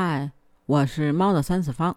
[0.00, 0.30] 嗨，
[0.66, 1.96] 我是猫的三次方，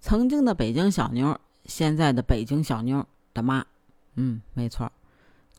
[0.00, 3.64] 曾经的北京小妞，现在的北京小妞的妈。
[4.16, 4.90] 嗯，没错，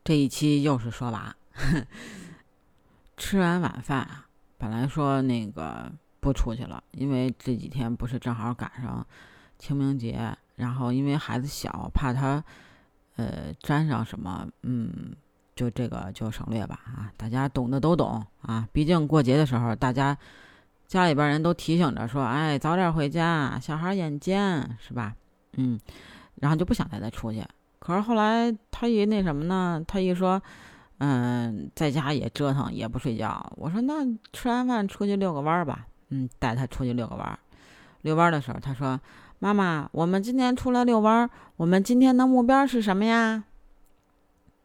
[0.03, 1.33] 这一期又是说娃。
[3.15, 5.89] 吃完晚饭啊，本来说那个
[6.19, 9.07] 不出去了，因为这几天不是正好赶上
[9.57, 12.43] 清明节，然后因为孩子小，怕他
[13.15, 15.15] 呃沾上什么，嗯，
[15.55, 20.17] 就这个就省略吧啊，大家懂的都懂啊，毕竟过节的时候大家。
[20.89, 25.13] 家里边人都提醒着说：“哎，早点回家，小孩眼尖，是吧？”
[25.55, 25.79] 嗯，
[26.37, 27.43] 然后就不想带他出去。
[27.77, 29.79] 可是后来他一那什么呢？
[29.87, 30.41] 他一说
[30.97, 37.39] ：“嗯，在家也折腾，也不睡觉。”我说：“那吃完饭出去遛个弯吧。”嗯，带他出去遛个弯。
[38.01, 38.99] 遛弯的时候，他说
[39.37, 43.43] ：“妈妈，我们今天出来遛弯，我们今天的目标是什么呀？”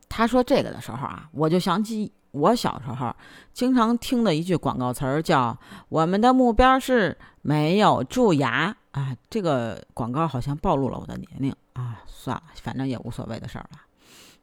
[0.08, 2.10] 他说这个的时候啊，我就想起。
[2.34, 3.14] 我小时候
[3.52, 5.56] 经常听的一句广告词儿叫
[5.88, 12.02] “我们的目标是没有蛀牙”啊，这个广告好像暴露了我的年龄啊。
[12.06, 13.80] 算了，反正也无所谓的事儿了，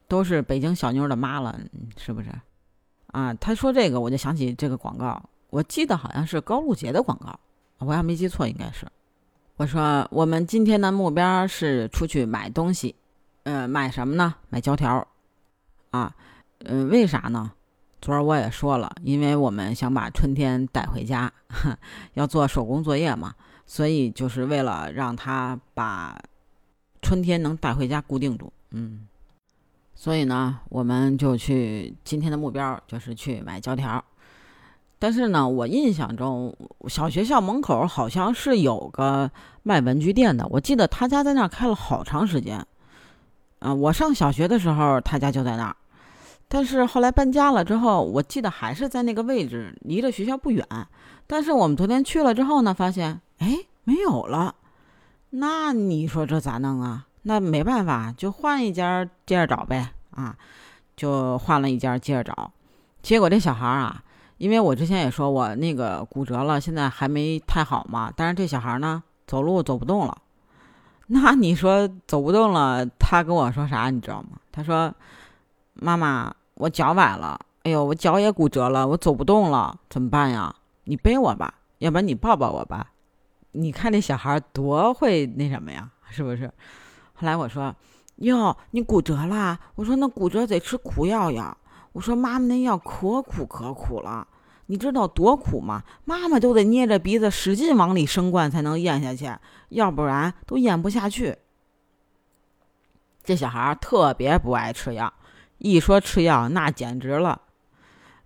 [0.08, 1.58] 都是北京小妞的妈了，
[1.96, 2.30] 是不是？
[3.08, 7.38] 啊，他说这个我就想起这个广告，我记得好像是高露洁的广告，
[7.78, 8.86] 我要没记错应该是。
[9.56, 12.94] 我说我们今天的目标是出去买东西，
[13.42, 14.34] 呃，买什么呢？
[14.48, 15.06] 买胶条
[15.90, 16.14] 啊，
[16.60, 17.52] 嗯，为啥呢？
[18.02, 21.32] 昨儿我也说了，因为我们想把春天带回家，
[22.14, 23.32] 要做手工作业嘛，
[23.64, 26.20] 所以就是为了让他把
[27.00, 28.52] 春天能带回家固定住。
[28.72, 29.06] 嗯，
[29.94, 34.04] 所以呢，我们就去今天的目标就是去买胶条。
[34.98, 36.52] 但是呢，我印象中
[36.88, 39.30] 小学校门口好像是有个
[39.62, 42.66] 卖文具店的，我记得他家在那儿开了好长时间。
[43.60, 45.76] 啊，我上小学的时候，他家就在那儿。
[46.54, 50.62] 但是后来搬家了之后，我记得还是在那个位置，离着学校不远。
[51.26, 54.54] 但是我们昨天去了之后呢，发现哎没有了。
[55.30, 57.06] 那你说这咋弄啊？
[57.22, 59.94] 那没办法，就换一家接着找呗。
[60.10, 60.36] 啊，
[60.94, 62.52] 就换了一家接着找。
[63.00, 64.04] 结果这小孩啊，
[64.36, 68.12] 因为我之前也说我那个骨折了，现在还没太好嘛。
[68.14, 70.18] 但是这小孩呢，走路走不动了。
[71.06, 73.88] 那你说走不动了，他跟我说啥？
[73.88, 74.36] 你知道吗？
[74.52, 74.94] 他说
[75.72, 80.54] ：“妈妈。”我脚崴了，哎呦，我脚也骨折了，我走不动了，怎么办呀？
[80.84, 82.92] 你背我吧，要不然你抱抱我吧。
[83.52, 86.52] 你看这小孩多会那什么呀，是不是？
[87.14, 87.74] 后来我说，
[88.16, 89.58] 哟，你骨折了？
[89.74, 91.56] 我说那骨折得吃苦药呀。
[91.92, 94.26] 我说妈妈那药可苦可苦了，
[94.66, 95.82] 你知道多苦吗？
[96.04, 99.30] 妈妈都得捏着鼻子使劲往里生灌才能咽下去，
[99.68, 101.36] 要不然都咽不下去。
[103.22, 105.12] 这小孩特别不爱吃药。
[105.62, 107.40] 一说吃药，那简直了，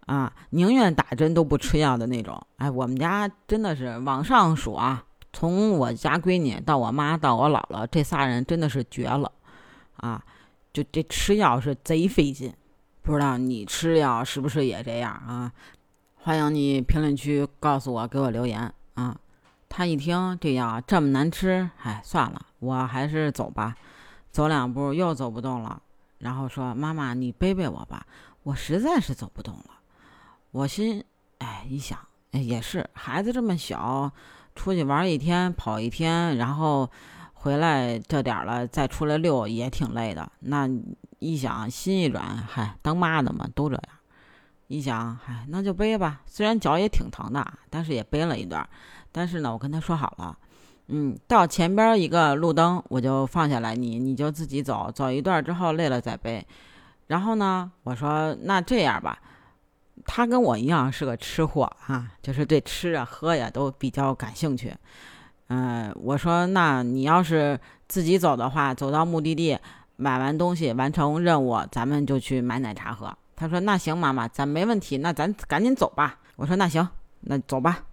[0.06, 2.46] 啊，宁愿打针都不吃药的那种。
[2.56, 5.04] 哎，我们家真的是往上数啊，
[5.34, 9.30] 从我家闺女到我妈到我姥姥，这仨人真的是绝了，
[9.98, 10.24] 啊，
[10.72, 12.50] 就这吃药是贼费劲。
[13.02, 15.52] 不知道你吃药是不是也这样啊？
[16.14, 19.14] 欢迎你评论区告诉我，给我留言啊。
[19.68, 23.76] 他一听这药这么难吃，哎，算了，我还是走吧。
[24.32, 25.82] 走两步又走不动了。
[26.18, 28.06] 然后说：“妈妈，你背背我吧，
[28.42, 29.80] 我实在是走不动了。”
[30.52, 31.04] 我心
[31.38, 31.98] 哎一想，
[32.32, 34.10] 哎也是，孩子这么小，
[34.54, 36.90] 出去玩一天跑一天，然后
[37.34, 40.32] 回来这点了再出来遛也挺累的。
[40.40, 40.68] 那
[41.18, 43.82] 一想，心一软，嗨，当妈的嘛都这样。
[44.68, 46.22] 一想，嗨，那就背吧。
[46.26, 48.66] 虽然脚也挺疼的，但是也背了一段。
[49.12, 50.36] 但是呢，我跟他说好了。
[50.88, 56.46] 嗯，到前边一个路灯，我就放下来，你你就自己走，走一段之后累了再背。
[57.08, 59.18] 然后呢，我说那这样吧，
[60.04, 64.74] 他跟我一样是个吃货啊，就是对吃啊喝呀都比较感兴趣。
[65.48, 67.58] 嗯，我说那你要是
[67.88, 69.58] 自己走的话，走到目的地，
[69.96, 73.12] 买完东西完成任务，咱们就去买奶茶喝。
[73.34, 76.18] 他说那行，妈妈，咱没问题，那咱赶紧走吧。
[76.36, 76.88] 我说那行，
[77.20, 77.84] 那走吧。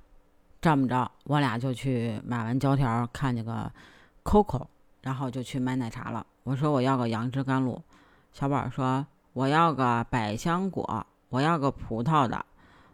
[0.63, 3.69] 这么着，我俩就去买完胶条，看见个
[4.23, 4.65] COCO，
[5.01, 6.25] 然后就去买奶茶了。
[6.43, 7.83] 我说我要个杨枝甘露，
[8.31, 12.45] 小宝说我要个百香果，我要个葡萄的。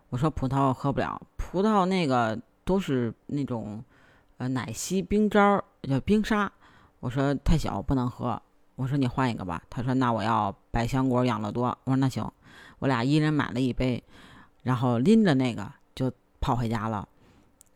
[0.10, 2.36] 我说葡萄我喝不了，葡萄那个
[2.66, 3.84] 都是那种
[4.38, 6.52] 呃奶昔冰渣儿，叫冰沙。
[7.02, 8.42] 我说太小不能喝。
[8.78, 9.62] 我说你换一个吧。
[9.70, 11.68] 他说那我要百香果养乐多。
[11.84, 12.28] 我说那行，
[12.80, 14.04] 我俩一人买了一杯，
[14.64, 16.12] 然后拎着那个就
[16.42, 17.08] 跑回家了。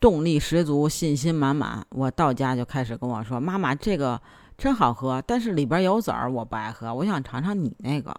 [0.03, 1.88] 动力十足，信心满满。
[1.91, 4.21] 我到家就开始跟我说：“妈妈，这个
[4.57, 6.94] 真好喝，但是里边有籽儿，我不爱喝。
[6.94, 8.13] 我想尝尝你那个。”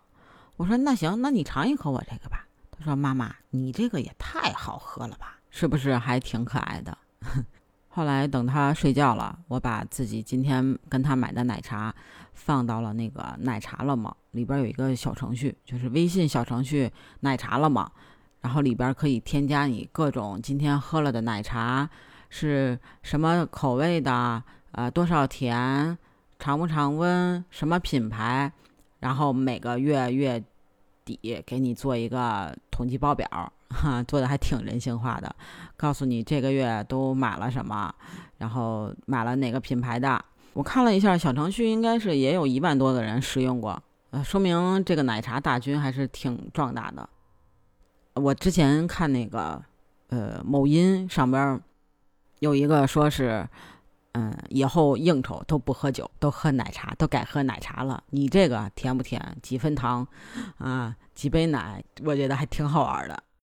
[0.56, 6.96] 我说：“那行，那你尝一口我这个吧。”他说：“妈妈，你这个也太好喝了吧，是不是还挺可爱的？”
[7.90, 11.94] 后来等他睡觉了，我把自己今天跟他买的奶茶
[12.32, 16.90] 放到了那个奶茶了嘛，里边有一个小程序，就是微信小程序
[17.20, 17.92] 奶茶了嘛，
[18.44, 21.88] 然后里边可以添加你各种今天喝了的奶茶
[22.28, 24.42] 是什么口味的，
[24.72, 25.96] 呃，多少甜，
[26.38, 28.52] 常不常温，什么品牌，
[29.00, 30.44] 然后每个月月
[31.06, 33.26] 底给你做一个统计报表。
[33.70, 35.34] 哈，做的还挺人性化的，
[35.74, 37.92] 告诉你这个月都买了什么，
[38.36, 40.22] 然后买了哪个品牌的。
[40.52, 47.08] 我看了一下小程序，应该是也有一万多个人使用过，呃，说明这个奶茶大军还是挺壮大的。
[48.14, 49.60] 我之前看那个，
[50.08, 51.60] 呃，某音上边
[52.38, 53.48] 有一个说是，
[54.12, 58.04] 嗯，以后应酬都不喝酒，都喝奶茶，都改喝奶茶了。
[58.10, 59.36] 你这个甜不甜？
[59.42, 60.06] 几分糖？
[60.58, 61.82] 啊，几杯奶？
[62.04, 63.24] 我觉得还挺好玩的。